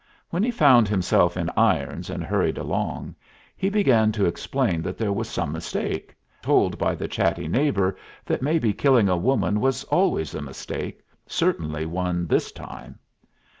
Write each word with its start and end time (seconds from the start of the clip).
When 0.31 0.41
he 0.41 0.49
found 0.49 0.87
himself 0.87 1.37
in 1.37 1.51
irons 1.55 2.09
and 2.09 2.23
hurried 2.23 2.57
along, 2.57 3.13
he 3.55 3.69
began 3.69 4.11
to 4.13 4.25
explain 4.25 4.81
that 4.81 4.97
there 4.97 5.13
was 5.13 5.29
some 5.29 5.51
mistake, 5.51 6.05
and 6.05 6.07
was 6.07 6.43
told 6.47 6.77
by 6.79 6.95
the 6.95 7.07
chatty 7.07 7.47
neighbor 7.47 7.95
that 8.25 8.41
maybe 8.41 8.73
killing 8.73 9.09
a 9.09 9.15
woman 9.15 9.59
was 9.61 9.83
always 9.83 10.33
a 10.33 10.41
mistake, 10.41 11.01
certainly 11.27 11.85
one 11.85 12.25
this 12.25 12.51
time. 12.51 12.97